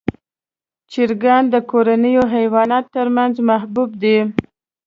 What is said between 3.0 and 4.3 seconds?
منځ محبوب دي.